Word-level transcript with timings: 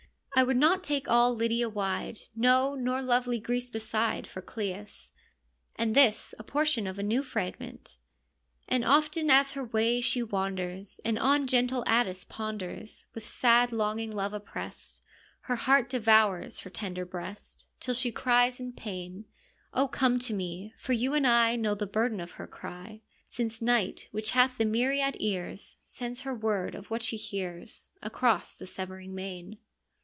I 0.33 0.43
would 0.43 0.57
not 0.57 0.83
take 0.83 1.07
all 1.07 1.35
Lydia 1.35 1.69
wide, 1.69 2.17
No, 2.35 2.73
nor 2.73 2.99
lovely 2.99 3.39
Greece 3.39 3.69
beside, 3.69 4.25
For 4.25 4.41
Cleis. 4.41 5.11
And 5.75 5.93
this, 5.93 6.33
a 6.39 6.43
portion 6.43 6.87
of 6.87 6.97
a 6.97 7.03
new 7.03 7.21
fragment: 7.21 7.99
And 8.67 8.83
often 8.83 9.29
as 9.29 9.51
her 9.51 9.63
way 9.63 10.01
she 10.01 10.23
wanders, 10.23 10.99
And 11.05 11.19
on 11.19 11.45
gentle 11.45 11.83
Attis 11.85 12.23
ponders, 12.23 13.05
With 13.13 13.27
sad 13.27 13.71
longing 13.71 14.09
love 14.09 14.33
opprest, 14.33 15.01
Her 15.41 15.57
heart 15.57 15.91
devours 15.91 16.61
her 16.61 16.71
tender 16.71 17.05
breast 17.05 17.67
Till 17.79 17.93
she 17.93 18.11
cries, 18.11 18.59
in 18.59 18.73
pain,' 18.73 19.25
Oh, 19.75 19.87
come 19.87 20.17
to 20.19 20.33
me/ 20.33 20.73
for 20.79 20.93
you 20.93 21.13
and 21.13 21.27
I 21.27 21.55
Know 21.55 21.75
the 21.75 21.85
burden 21.85 22.19
of 22.19 22.31
her 22.31 22.47
cry, 22.47 23.01
Since 23.27 23.61
Night, 23.61 24.07
which 24.09 24.31
hath 24.31 24.57
the 24.57 24.65
myriad 24.65 25.17
ears, 25.19 25.75
Sends 25.83 26.21
her 26.21 26.33
word 26.33 26.73
of 26.73 26.89
what 26.89 27.03
she 27.03 27.17
hears 27.17 27.91
Across 28.01 28.55
the 28.55 28.65
severing 28.65 29.13
main. 29.13 29.59